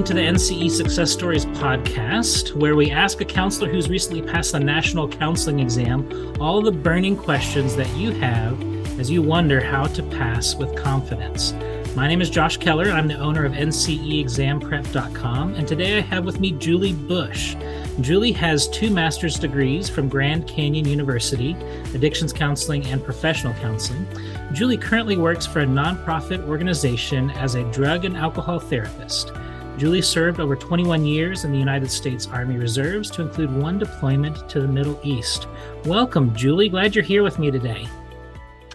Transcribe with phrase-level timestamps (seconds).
[0.00, 4.52] welcome to the NCE Success Stories podcast, where we ask a counselor who's recently passed
[4.52, 6.08] the national counseling exam
[6.40, 8.58] all the burning questions that you have
[8.98, 11.52] as you wonder how to pass with confidence.
[11.94, 12.90] My name is Josh Keller.
[12.90, 17.54] I'm the owner of NCEexamprep.com, and today I have with me Julie Bush.
[18.00, 21.54] Julie has two master's degrees from Grand Canyon University,
[21.94, 24.06] addictions counseling and professional counseling.
[24.54, 29.32] Julie currently works for a nonprofit organization as a drug and alcohol therapist.
[29.80, 34.46] Julie served over 21 years in the United States Army Reserves to include one deployment
[34.50, 35.48] to the Middle East.
[35.86, 36.68] Welcome, Julie.
[36.68, 37.88] Glad you're here with me today.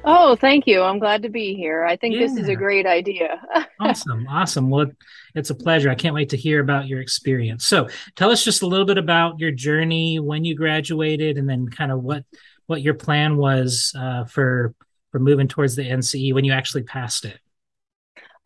[0.04, 0.82] Oh, thank you.
[0.82, 1.86] I'm glad to be here.
[1.86, 2.22] I think yeah.
[2.22, 3.40] this is a great idea.
[3.80, 4.28] awesome.
[4.28, 4.72] Awesome.
[4.72, 4.88] Well,
[5.36, 5.92] it's a pleasure.
[5.92, 7.68] I can't wait to hear about your experience.
[7.68, 11.70] So, tell us just a little bit about your journey, when you graduated, and then
[11.70, 12.26] kind of what
[12.66, 14.74] what your plan was uh, for
[15.12, 17.40] for moving towards the NCE when you actually passed it.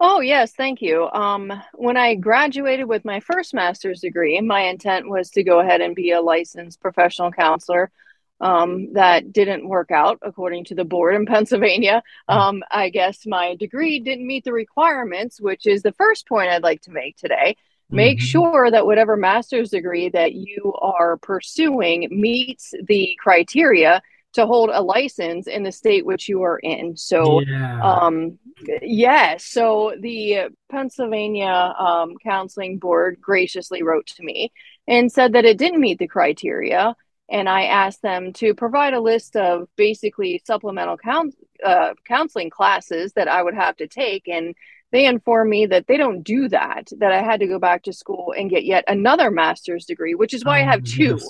[0.02, 1.10] Oh, yes, thank you.
[1.12, 5.82] Um, when I graduated with my first master's degree, my intent was to go ahead
[5.82, 7.92] and be a licensed professional counselor
[8.40, 12.02] um, that didn't work out according to the board in Pennsylvania.
[12.30, 12.38] Hmm.
[12.38, 16.64] Um, I guess my degree didn't meet the requirements, which is the first point I'd
[16.64, 17.58] like to make today.
[17.92, 18.26] Make mm-hmm.
[18.26, 24.02] sure that whatever master's degree that you are pursuing meets the criteria
[24.34, 26.96] to hold a license in the state which you are in.
[26.96, 27.82] So, yeah.
[27.82, 28.38] um,
[28.82, 34.52] yeah, so the Pennsylvania um, Counseling Board graciously wrote to me
[34.88, 36.96] and said that it didn't meet the criteria
[37.32, 43.14] and I asked them to provide a list of basically supplemental count, uh, counseling classes
[43.14, 44.28] that I would have to take.
[44.28, 44.56] And
[44.92, 47.94] they informed me that they don't do that, that I had to go back to
[47.94, 51.18] school and get yet another master's degree, which is why oh, I have two.
[51.20, 51.30] Yes.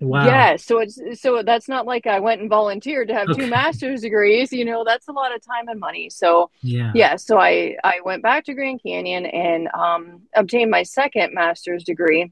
[0.00, 0.26] Wow.
[0.26, 3.42] Yeah, so it's so that's not like I went and volunteered to have okay.
[3.42, 4.52] two master's degrees.
[4.52, 6.08] You know, that's a lot of time and money.
[6.08, 7.16] So yeah, yeah.
[7.16, 12.30] So I I went back to Grand Canyon and um, obtained my second master's degree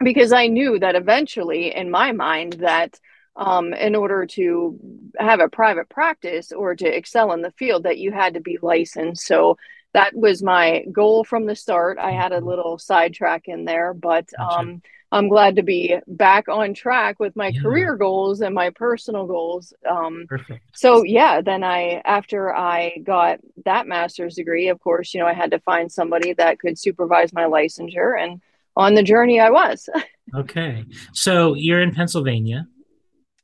[0.00, 3.00] because I knew that eventually, in my mind, that
[3.36, 4.78] um, in order to
[5.18, 8.58] have a private practice or to excel in the field, that you had to be
[8.60, 9.26] licensed.
[9.26, 9.56] So
[9.94, 11.98] that was my goal from the start.
[11.98, 16.74] I had a little sidetrack in there, but um, I'm glad to be back on
[16.74, 17.62] track with my yeah.
[17.62, 19.72] career goals and my personal goals.
[19.88, 20.60] Um, Perfect.
[20.74, 25.32] So yeah, then I after I got that master's degree, of course, you know, I
[25.32, 28.40] had to find somebody that could supervise my licensure and
[28.76, 29.88] on the journey I was.
[30.34, 30.84] okay.
[31.14, 32.66] So you're in Pennsylvania.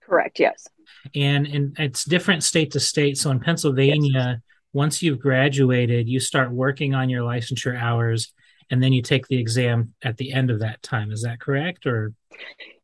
[0.02, 0.68] Correct, yes.
[1.14, 3.16] And and it's different state to state.
[3.16, 4.40] So in Pennsylvania, yes.
[4.74, 8.34] once you've graduated, you start working on your licensure hours
[8.70, 11.10] and then you take the exam at the end of that time.
[11.12, 12.12] Is that correct or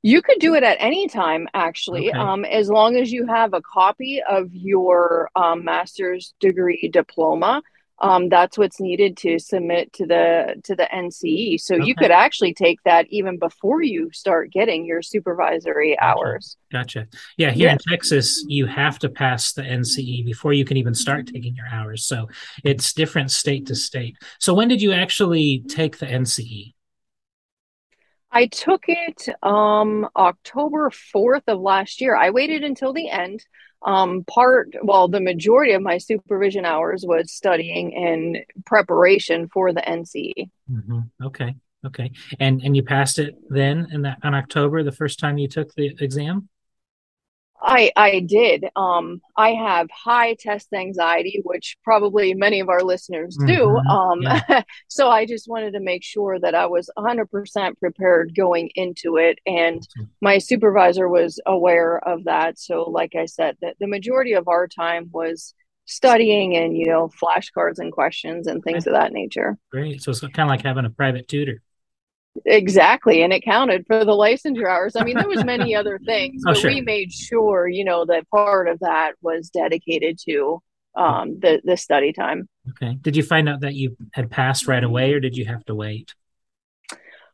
[0.02, 2.18] you could do it at any time, actually, okay.
[2.18, 7.62] um, as long as you have a copy of your um, master's degree diploma
[8.00, 11.60] um, that's what's needed to submit to the to the NCE.
[11.60, 11.84] So okay.
[11.84, 16.18] you could actually take that even before you start getting your supervisory gotcha.
[16.18, 16.56] hours.
[16.72, 17.08] Gotcha.
[17.36, 17.72] Yeah, here yeah.
[17.72, 21.66] in Texas, you have to pass the NCE before you can even start taking your
[21.70, 22.06] hours.
[22.06, 22.28] So
[22.64, 24.16] it's different state to state.
[24.38, 26.72] So when did you actually take the NCE?
[28.32, 32.16] I took it um, October 4th of last year.
[32.16, 33.44] I waited until the end.
[33.82, 39.80] Um, part well the majority of my supervision hours was studying in preparation for the
[39.80, 40.34] nce
[40.70, 40.98] mm-hmm.
[41.24, 41.54] okay.
[41.86, 42.12] Okay.
[42.38, 45.74] And and you passed it then in that on october the first time you took
[45.74, 46.50] the exam
[47.62, 48.66] I I did.
[48.76, 53.66] Um, I have high test anxiety, which probably many of our listeners do.
[53.66, 53.88] Mm-hmm.
[53.88, 54.62] Um, yeah.
[54.88, 59.38] so I just wanted to make sure that I was 100% prepared going into it,
[59.46, 59.86] and
[60.20, 62.58] my supervisor was aware of that.
[62.58, 65.54] So, like I said, that the majority of our time was
[65.86, 69.58] studying and you know flashcards and questions and things of that nature.
[69.70, 70.02] Great.
[70.02, 71.62] So it's kind of like having a private tutor.
[72.46, 74.94] Exactly, and it counted for the licensure hours.
[74.96, 76.70] I mean, there was many other things, oh, but sure.
[76.70, 80.62] we made sure, you know, that part of that was dedicated to
[80.94, 82.48] um, the the study time.
[82.70, 82.96] Okay.
[83.00, 85.74] Did you find out that you had passed right away, or did you have to
[85.74, 86.14] wait?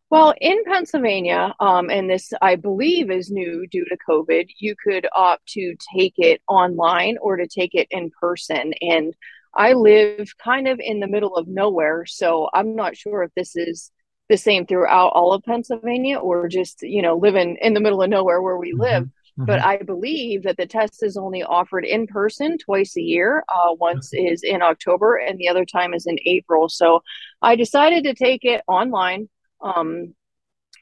[0.08, 5.06] Well, in Pennsylvania, um, and this I believe is new due to COVID, you could
[5.14, 8.72] opt to take it online or to take it in person.
[8.81, 9.14] And
[9.54, 13.56] I live kind of in the middle of nowhere, so I'm not sure if this
[13.56, 13.90] is
[14.28, 18.11] the same throughout all of Pennsylvania or just, you know, living in the middle of
[18.11, 18.82] nowhere where we mm-hmm.
[18.82, 19.02] live.
[19.05, 19.44] Mm-hmm.
[19.44, 23.44] But I believe that the test is only offered in person twice a year.
[23.49, 24.26] Uh, once mm-hmm.
[24.26, 26.69] is in October and the other time is in April.
[26.69, 27.02] So
[27.43, 29.28] I decided to take it online.
[29.61, 30.14] Um,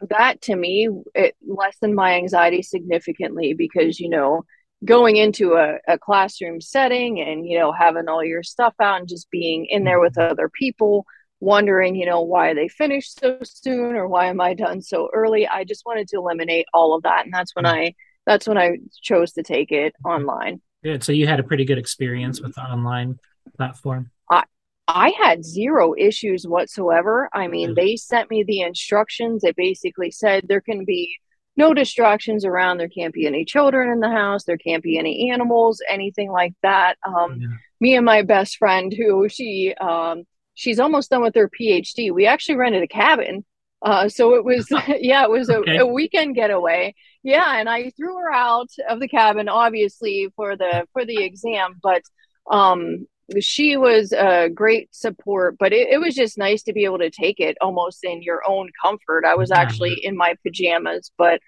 [0.09, 4.45] that to me, it lessened my anxiety significantly because, you know,
[4.85, 9.09] going into a, a classroom setting and, you know, having all your stuff out and
[9.09, 10.33] just being in there with mm-hmm.
[10.33, 11.07] other people
[11.45, 15.47] wondering, you know, why they finished so soon or why am I done so early.
[15.47, 17.25] I just wanted to eliminate all of that.
[17.25, 17.79] And that's when mm-hmm.
[17.79, 17.95] I
[18.27, 20.63] that's when I chose to take it online.
[20.83, 21.05] Good.
[21.05, 23.19] So you had a pretty good experience with the online
[23.57, 24.11] platform.
[24.31, 24.45] I
[24.89, 27.29] I had zero issues whatsoever.
[27.33, 27.75] I mean, mm-hmm.
[27.75, 29.45] they sent me the instructions.
[29.45, 31.19] It basically said there can be
[31.57, 32.79] no distractions around.
[32.79, 34.45] There can't be any children in the house.
[34.45, 36.97] There can't be any animals, anything like that.
[37.07, 37.49] Um, yeah.
[37.81, 40.25] Me and my best friend, who she um,
[40.55, 42.13] she's almost done with her PhD.
[42.13, 43.45] We actually rented a cabin.
[43.83, 44.67] Uh, so it was,
[45.01, 45.79] yeah, it was a, okay.
[45.79, 46.95] a, weekend getaway.
[47.23, 51.79] Yeah, and I threw her out of the cabin, obviously for the for the exam,
[51.83, 52.03] but
[52.51, 53.07] um,
[53.41, 55.57] she was a great support.
[55.59, 58.43] But it, it, was just nice to be able to take it almost in your
[58.47, 59.25] own comfort.
[59.25, 61.41] I was actually in my pajamas, but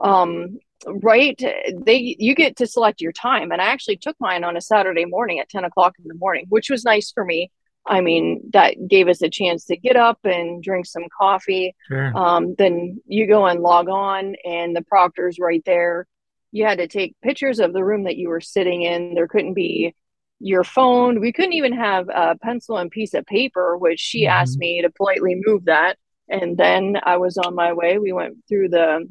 [0.00, 4.56] um, right, they you get to select your time, and I actually took mine on
[4.56, 7.50] a Saturday morning at ten o'clock in the morning, which was nice for me
[7.86, 11.74] I mean, that gave us a chance to get up and drink some coffee.
[11.88, 12.16] Sure.
[12.16, 16.06] Um, then you go and log on, and the proctor's right there.
[16.52, 19.14] You had to take pictures of the room that you were sitting in.
[19.14, 19.94] There couldn't be
[20.38, 21.20] your phone.
[21.20, 24.32] We couldn't even have a pencil and piece of paper, which she mm-hmm.
[24.32, 25.98] asked me to politely move that.
[26.28, 27.98] And then I was on my way.
[27.98, 29.08] We went through the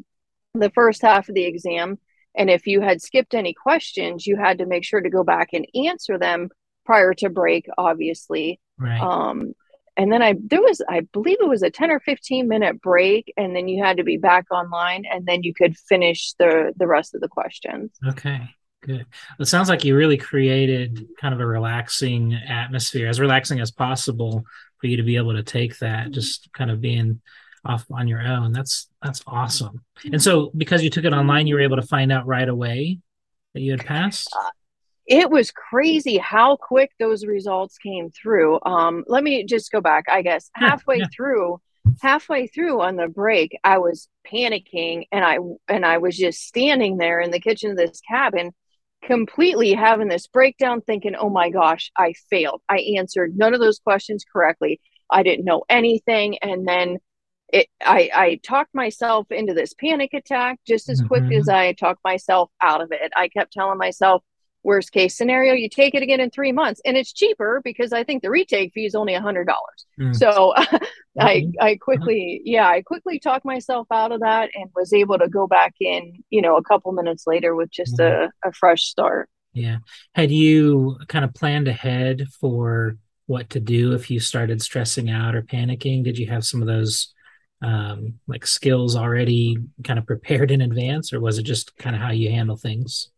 [0.53, 1.97] the first half of the exam.
[2.35, 5.50] And if you had skipped any questions, you had to make sure to go back
[5.53, 6.50] and answer them
[6.91, 8.59] prior to break, obviously.
[8.77, 8.99] Right.
[8.99, 9.53] Um,
[9.95, 13.31] and then I there was I believe it was a 10 or 15 minute break
[13.38, 16.88] and then you had to be back online and then you could finish the the
[16.88, 17.91] rest of the questions.
[18.05, 18.41] Okay.
[18.83, 19.05] Good.
[19.39, 24.43] It sounds like you really created kind of a relaxing atmosphere, as relaxing as possible
[24.79, 27.21] for you to be able to take that, just kind of being
[27.63, 28.51] off on your own.
[28.51, 29.85] That's that's awesome.
[30.03, 32.99] And so because you took it online, you were able to find out right away
[33.53, 34.29] that you had passed?
[34.35, 34.49] Uh,
[35.07, 38.59] it was crazy how quick those results came through.
[38.65, 41.15] Um, let me just go back, I guess, halfway yeah, yeah.
[41.15, 41.62] through
[42.01, 45.38] halfway through on the break i was panicking and i
[45.68, 48.51] and i was just standing there in the kitchen of this cabin
[49.03, 53.80] completely having this breakdown thinking oh my gosh i failed i answered none of those
[53.80, 56.98] questions correctly i didn't know anything and then
[57.51, 61.07] it i i talked myself into this panic attack just as mm-hmm.
[61.07, 64.24] quick as i talked myself out of it i kept telling myself
[64.63, 68.03] worst case scenario you take it again in three months and it's cheaper because i
[68.03, 69.85] think the retake fee is only a hundred dollars.
[69.99, 70.15] Mm.
[70.15, 70.53] so
[71.19, 75.27] i i quickly yeah i quickly talked myself out of that and was able to
[75.27, 79.29] go back in you know a couple minutes later with just a, a fresh start.
[79.53, 79.77] Yeah.
[80.13, 85.35] Had you kind of planned ahead for what to do if you started stressing out
[85.35, 86.03] or panicking?
[86.03, 87.13] Did you have some of those
[87.61, 92.01] um, like skills already kind of prepared in advance or was it just kind of
[92.01, 93.09] how you handle things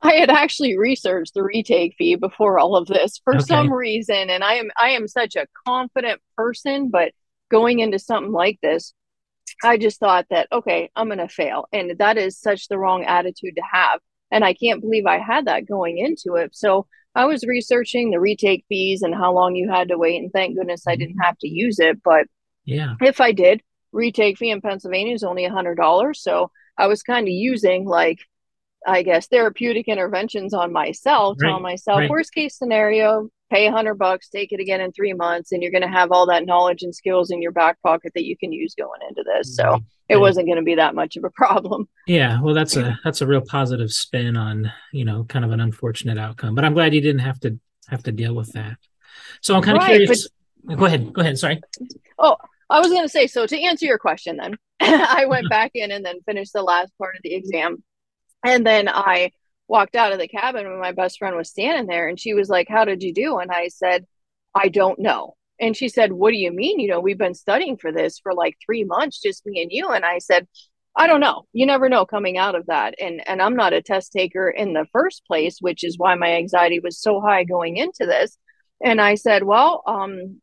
[0.00, 3.44] I had actually researched the retake fee before all of this for okay.
[3.44, 7.12] some reason, and I am I am such a confident person, but
[7.50, 8.94] going into something like this,
[9.64, 13.04] I just thought that okay, I'm going to fail, and that is such the wrong
[13.04, 14.00] attitude to have,
[14.30, 16.54] and I can't believe I had that going into it.
[16.54, 20.32] So I was researching the retake fees and how long you had to wait, and
[20.32, 21.00] thank goodness I mm-hmm.
[21.00, 22.00] didn't have to use it.
[22.04, 22.26] But
[22.64, 26.86] yeah, if I did, retake fee in Pennsylvania is only a hundred dollars, so I
[26.86, 28.20] was kind of using like
[28.86, 32.10] I guess therapeutic interventions on myself, right, telling myself right.
[32.10, 35.72] worst case scenario, pay a hundred bucks, take it again in three months, and you're
[35.72, 38.52] going to have all that knowledge and skills in your back pocket that you can
[38.52, 39.56] use going into this.
[39.56, 39.82] So right.
[40.08, 41.88] it wasn't going to be that much of a problem.
[42.06, 45.60] Yeah, well, that's a that's a real positive spin on you know kind of an
[45.60, 46.54] unfortunate outcome.
[46.54, 47.58] But I'm glad you didn't have to
[47.88, 48.76] have to deal with that.
[49.40, 50.28] So I'm kind of curious.
[50.64, 51.12] But, go ahead.
[51.12, 51.38] Go ahead.
[51.38, 51.60] Sorry.
[52.18, 52.36] Oh,
[52.70, 53.26] I was going to say.
[53.26, 56.92] So to answer your question, then I went back in and then finished the last
[56.98, 57.82] part of the exam
[58.44, 59.32] and then I
[59.68, 62.48] walked out of the cabin when my best friend was standing there and she was
[62.48, 63.38] like, How did you do?
[63.38, 64.06] And I said,
[64.54, 65.36] I don't know.
[65.60, 66.80] And she said, What do you mean?
[66.80, 69.88] You know, we've been studying for this for like three months, just me and you.
[69.90, 70.46] And I said,
[70.96, 71.44] I don't know.
[71.52, 72.94] You never know coming out of that.
[73.00, 76.32] And and I'm not a test taker in the first place, which is why my
[76.34, 78.36] anxiety was so high going into this.
[78.82, 80.40] And I said, Well, um,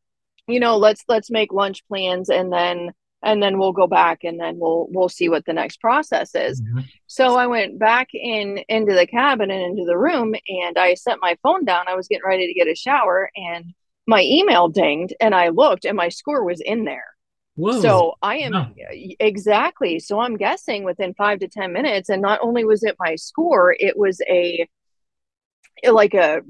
[0.47, 2.91] you know, let's let's make lunch plans and then
[3.25, 6.61] and then we'll go back and then we'll we'll see what the next process is.
[6.61, 6.81] Mm-hmm.
[7.07, 11.17] so i went back in into the cabin and into the room and i set
[11.21, 11.87] my phone down.
[11.87, 13.73] I was getting ready to get a shower and
[14.07, 17.07] my email dinged and i looked and my score was in there.
[17.55, 17.81] Whoa.
[17.81, 18.75] so i am
[19.19, 19.99] exactly.
[19.99, 23.75] So i'm guessing within five to ten minutes and not only was it my score
[23.77, 24.67] it was a
[25.89, 26.41] like a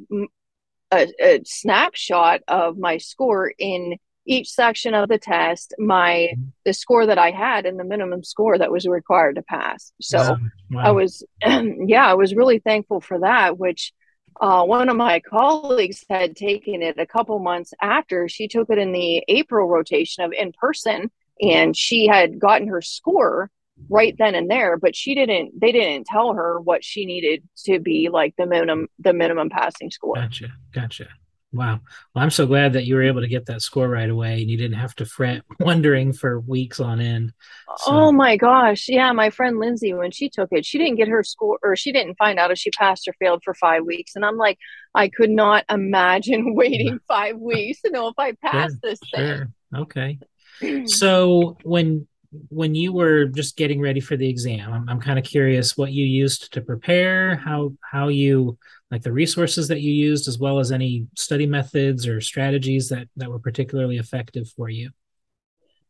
[0.91, 6.43] a, a snapshot of my score in each section of the test my mm-hmm.
[6.65, 10.19] the score that i had and the minimum score that was required to pass so
[10.19, 10.37] wow.
[10.71, 10.83] Wow.
[10.83, 13.93] i was yeah i was really thankful for that which
[14.41, 18.77] uh, one of my colleagues had taken it a couple months after she took it
[18.77, 21.09] in the April rotation of in person,
[21.41, 23.49] and she had gotten her score
[23.89, 27.77] right then and there but she didn't they didn't tell her what she needed to
[27.77, 31.07] be like the minimum the minimum passing score gotcha gotcha
[31.55, 31.79] wow.
[32.13, 34.49] Well i'm so glad that you were able to get that score right away and
[34.49, 37.33] you didn't have to fret wondering for weeks on end.
[37.77, 37.91] So.
[37.91, 38.87] oh my gosh.
[38.87, 41.91] Yeah my friend lindsay when she took it she didn't get her score or she
[41.91, 44.15] didn't find out if she passed or failed for five weeks.
[44.15, 44.57] And i'm like
[44.93, 49.27] i could not imagine waiting five weeks to know if i passed sure, this thing.
[49.27, 49.51] sure.
[49.75, 50.19] okay.
[50.85, 52.07] So when
[52.49, 55.91] when you were just getting ready for the exam i'm, I'm kind of curious what
[55.91, 58.57] you used to prepare how how you
[58.91, 63.07] like the resources that you used as well as any study methods or strategies that
[63.17, 64.91] that were particularly effective for you.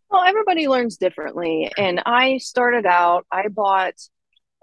[0.10, 3.96] Well everybody learns differently and i started out i bought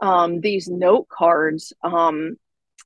[0.00, 2.36] um, these note cards um,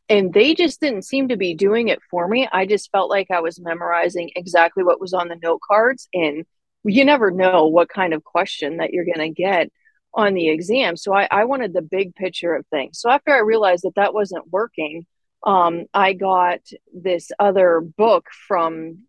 [0.09, 2.47] and they just didn't seem to be doing it for me.
[2.53, 6.45] I just felt like i was memorizing exactly what was on the note cards and
[6.87, 9.71] you never know what kind of question that you're going to get
[10.14, 10.97] on the exam.
[10.97, 12.99] So I, I, wanted the big picture of things.
[13.00, 15.05] So after I realized that that wasn't working,
[15.45, 16.61] um, I got
[16.95, 19.05] this other book from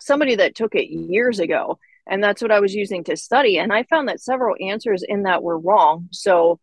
[0.00, 1.78] somebody that took it years ago.
[2.06, 3.58] And that's what I was using to study.
[3.58, 6.08] And I found that several answers in that were wrong.
[6.12, 6.60] So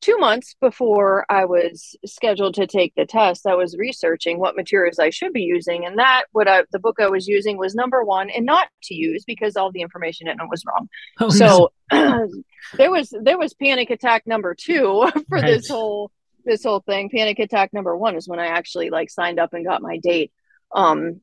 [0.00, 4.98] two months before I was scheduled to take the test, I was researching what materials
[4.98, 8.02] I should be using, and that what I, the book I was using was number
[8.04, 10.88] one, and not to use because all the information in it was wrong.
[11.20, 12.28] Oh, so no.
[12.76, 15.44] there was there was panic attack number two for right.
[15.44, 16.10] this whole
[16.44, 17.10] this whole thing.
[17.10, 20.32] Panic attack number one is when I actually like signed up and got my date.
[20.74, 21.20] Um,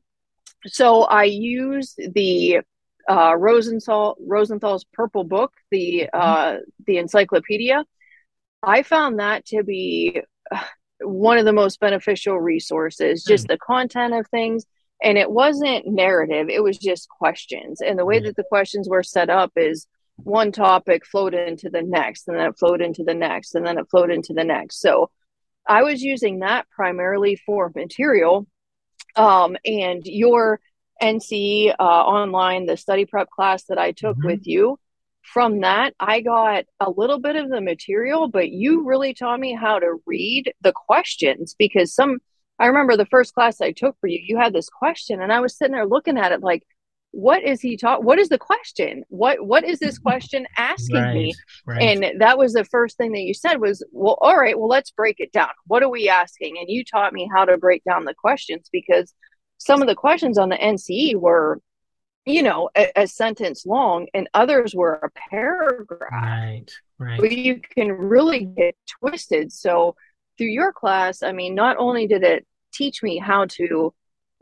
[0.66, 2.60] so I used the
[3.08, 6.20] uh, Rosenthal Rosenthal's Purple Book, the mm-hmm.
[6.20, 6.56] uh,
[6.86, 7.84] the encyclopedia
[8.62, 10.62] I found that to be uh,
[11.00, 13.48] one of the most beneficial resources, just mm.
[13.48, 14.64] the content of things.
[15.02, 17.80] And it wasn't narrative, it was just questions.
[17.80, 19.86] And the way that the questions were set up is
[20.16, 23.78] one topic flowed into the next, and then it flowed into the next, and then
[23.78, 24.80] it flowed into the next.
[24.80, 25.10] So
[25.68, 28.46] I was using that primarily for material.
[29.14, 30.60] Um, and your
[31.00, 34.26] NC uh, online, the study prep class that I took mm-hmm.
[34.26, 34.78] with you,
[35.32, 39.54] from that, I got a little bit of the material, but you really taught me
[39.54, 42.18] how to read the questions because some,
[42.58, 45.40] I remember the first class I took for you, you had this question and I
[45.40, 46.62] was sitting there looking at it like,
[47.10, 48.04] what is he taught?
[48.04, 49.02] What is the question?
[49.08, 50.08] What, what is this mm-hmm.
[50.08, 51.34] question asking right, me?
[51.66, 51.82] Right.
[51.82, 54.90] And that was the first thing that you said was, well, all right, well, let's
[54.90, 55.48] break it down.
[55.66, 56.56] What are we asking?
[56.58, 59.14] And you taught me how to break down the questions because
[59.58, 61.60] some of the questions on the NCE were
[62.28, 66.10] you know, a, a, sentence long, and others were a paragraph.
[66.12, 67.20] Right, right.
[67.20, 69.52] Where you can really get twisted.
[69.52, 69.96] So
[70.36, 73.94] through your class, I mean, not only did it teach me how to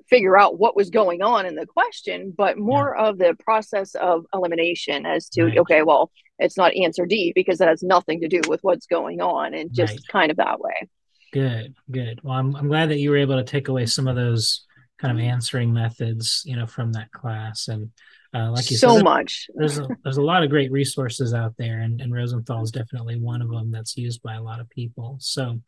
[0.09, 3.07] figure out what was going on in the question, but more yeah.
[3.07, 5.59] of the process of elimination as to, right.
[5.59, 9.21] okay, well, it's not answer D because that has nothing to do with what's going
[9.21, 10.09] on, and just right.
[10.11, 10.89] kind of that way.
[11.33, 12.21] Good, good.
[12.23, 14.66] Well, I'm, I'm glad that you were able to take away some of those
[14.99, 17.69] kind of answering methods, you know, from that class.
[17.69, 17.91] And
[18.35, 19.49] uh, like you so said, much.
[19.55, 23.19] there's a, there's a lot of great resources out there, and, and Rosenthal is definitely
[23.19, 25.17] one of them that's used by a lot of people.
[25.21, 25.61] So,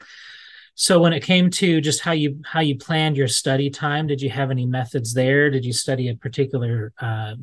[0.75, 4.21] so when it came to just how you how you planned your study time, did
[4.21, 5.51] you have any methods there?
[5.51, 7.35] Did you study a particular uh,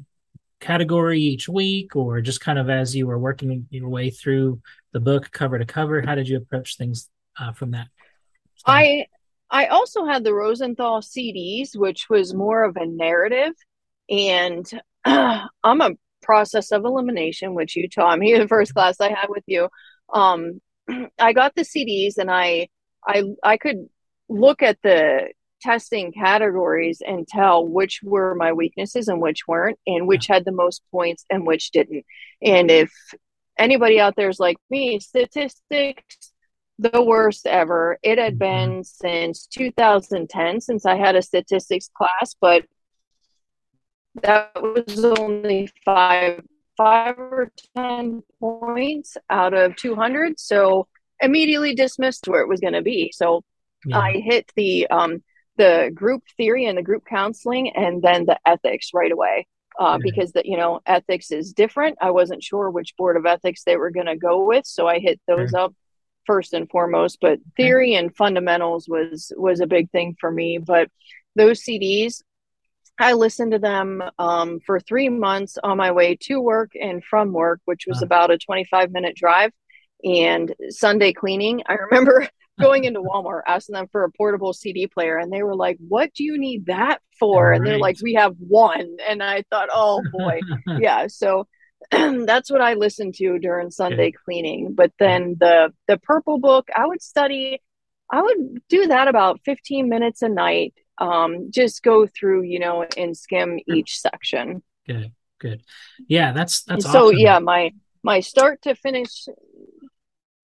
[0.59, 4.61] category each week, or just kind of as you were working your way through
[4.91, 6.01] the book cover to cover?
[6.01, 7.87] How did you approach things uh, from that?
[8.65, 9.07] I
[9.49, 13.53] I also had the Rosenthal CDs, which was more of a narrative.
[14.09, 14.65] And
[15.03, 19.27] uh, I'm a process of elimination, which you taught me the first class I had
[19.29, 19.69] with you.
[20.11, 20.61] Um,
[21.19, 22.69] I got the CDs and I,
[23.07, 23.87] I, I could
[24.27, 25.29] look at the
[25.61, 30.51] testing categories and tell which were my weaknesses and which weren't, and which had the
[30.51, 32.05] most points and which didn't.
[32.41, 32.91] And if
[33.57, 36.33] anybody out there is like me, statistics
[36.79, 37.97] the worst ever.
[38.03, 38.73] It had mm-hmm.
[38.73, 42.65] been since 2010 since I had a statistics class, but
[44.21, 46.41] that was only five
[46.77, 50.87] five or ten points out of 200 so
[51.21, 53.41] immediately dismissed where it was going to be so
[53.85, 53.97] yeah.
[53.97, 55.23] i hit the um
[55.57, 59.47] the group theory and the group counseling and then the ethics right away
[59.79, 59.97] uh, yeah.
[60.01, 63.77] because that you know ethics is different i wasn't sure which board of ethics they
[63.77, 65.73] were going to go with so i hit those up
[66.25, 70.89] first and foremost but theory and fundamentals was was a big thing for me but
[71.35, 72.21] those cds
[72.99, 77.31] i listened to them um, for three months on my way to work and from
[77.31, 79.51] work which was about a 25 minute drive
[80.03, 82.27] and sunday cleaning i remember
[82.59, 86.13] going into Walmart asking them for a portable CD player, and they were like, "What
[86.13, 87.57] do you need that for?" Right.
[87.57, 90.39] And they're like, "We have one." And I thought, "Oh boy,
[90.79, 91.47] yeah." So
[92.25, 94.15] that's what I listened to during Sunday okay.
[94.23, 94.73] cleaning.
[94.73, 97.61] But then the the purple book, I would study.
[98.11, 100.75] I would do that about 15 minutes a night.
[100.99, 104.61] Um, just go through, you know, and skim each section.
[104.87, 105.63] Good, good.
[106.07, 106.85] Yeah, that's that's.
[106.85, 107.17] So awesome.
[107.17, 107.71] yeah, my
[108.03, 109.27] my start to finish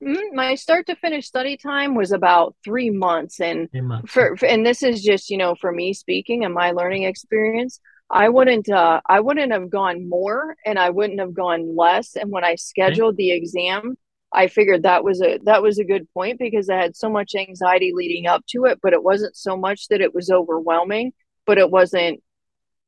[0.03, 0.35] Mm-hmm.
[0.35, 4.11] my start to finish study time was about three months and months.
[4.11, 7.79] For, for, and this is just you know for me speaking and my learning experience
[8.11, 12.29] i wouldn't uh i wouldn't have gone more and i wouldn't have gone less and
[12.29, 13.23] when i scheduled okay.
[13.23, 13.95] the exam
[14.33, 17.35] i figured that was a that was a good point because i had so much
[17.35, 21.11] anxiety leading up to it but it wasn't so much that it was overwhelming
[21.45, 22.21] but it wasn't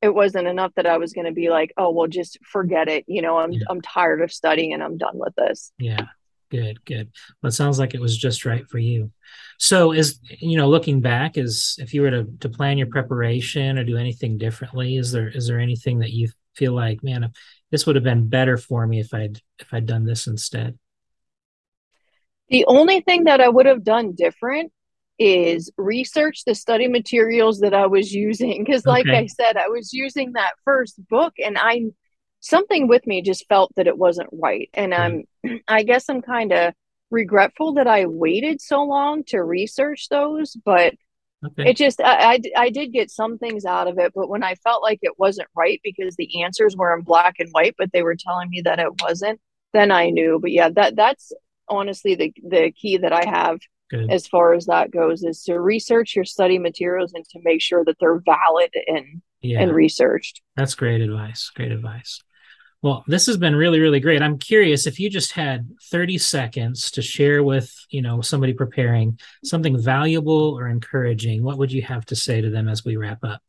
[0.03, 3.05] it wasn't enough that I was going to be like, oh, well, just forget it.
[3.07, 3.61] You know, I'm, yeah.
[3.69, 5.71] I'm tired of studying and I'm done with this.
[5.79, 6.07] Yeah.
[6.53, 7.09] Good, good.
[7.41, 9.11] Well, it sounds like it was just right for you.
[9.57, 13.79] So, is you know, looking back, is if you were to to plan your preparation
[13.79, 17.33] or do anything differently, is there is there anything that you feel like, man,
[17.71, 20.77] this would have been better for me if I'd if I'd done this instead?
[22.49, 24.71] The only thing that I would have done different
[25.17, 28.63] is research the study materials that I was using.
[28.63, 29.17] Because, like okay.
[29.17, 31.85] I said, I was using that first book and I
[32.43, 34.69] something with me just felt that it wasn't right.
[34.73, 34.99] And hmm.
[35.45, 36.73] I'm, I guess I'm kind of
[37.09, 40.93] regretful that I waited so long to research those, but
[41.45, 41.69] okay.
[41.69, 44.11] it just, I, I, I did get some things out of it.
[44.13, 47.49] But when I felt like it wasn't right because the answers were in black and
[47.51, 49.39] white, but they were telling me that it wasn't,
[49.71, 50.37] then I knew.
[50.41, 51.31] But yeah, that that's
[51.69, 53.59] honestly the, the key that I have
[53.89, 54.11] Good.
[54.11, 57.85] as far as that goes is to research your study materials and to make sure
[57.85, 59.61] that they're valid and yeah.
[59.61, 60.41] and researched.
[60.57, 61.51] That's great advice.
[61.55, 62.21] Great advice.
[62.83, 64.21] Well, this has been really, really great.
[64.21, 69.17] I'm curious if you just had 30 seconds to share with, you know, somebody preparing
[69.45, 73.23] something valuable or encouraging, what would you have to say to them as we wrap
[73.23, 73.41] up?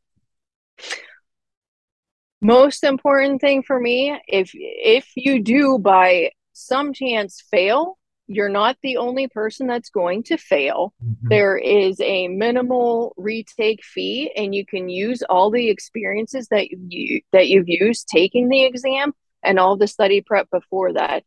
[2.41, 8.77] Most important thing for me, if if you do by some chance fail, you're not
[8.83, 10.93] the only person that's going to fail.
[11.03, 11.27] Mm-hmm.
[11.27, 17.19] There is a minimal retake fee and you can use all the experiences that you
[17.33, 19.11] that you've used taking the exam
[19.45, 21.23] and all the study prep before that.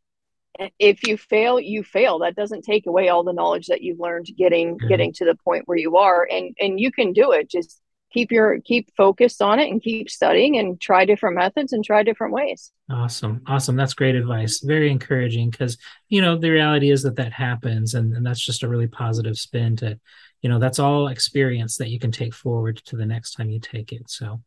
[0.78, 2.18] If you fail you fail.
[2.20, 4.88] That doesn't take away all the knowledge that you've learned getting mm-hmm.
[4.88, 7.48] getting to the point where you are and and you can do it.
[7.48, 7.81] Just
[8.12, 12.02] keep your keep focused on it and keep studying and try different methods and try
[12.02, 12.72] different ways.
[12.90, 13.42] Awesome.
[13.46, 13.76] Awesome.
[13.76, 14.61] That's great advice.
[14.61, 15.76] Very encouraging because
[16.09, 19.37] you know the reality is that that happens and, and that's just a really positive
[19.37, 19.98] spin to
[20.42, 23.61] you know that's all experience that you can take forward to the next time you
[23.61, 24.09] take it.
[24.11, 24.40] So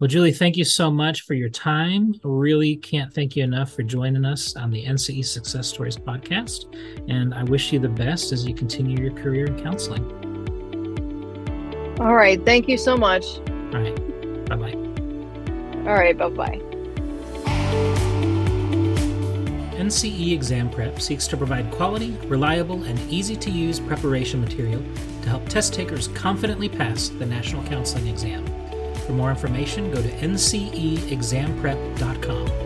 [0.00, 2.14] well julie thank you so much for your time.
[2.22, 6.74] Really can't thank you enough for joining us on the nce success stories podcast
[7.08, 10.04] and i wish you the best as you continue your career in counseling.
[12.00, 12.44] All right.
[12.44, 13.24] Thank you so much.
[13.48, 14.46] All right.
[14.46, 14.72] Bye-bye.
[15.86, 16.16] All right.
[16.18, 16.73] Bye-bye
[19.74, 24.82] NCE Exam Prep seeks to provide quality, reliable, and easy to use preparation material
[25.22, 28.44] to help test takers confidently pass the National Counseling Exam.
[29.06, 32.63] For more information, go to nceexamprep.com.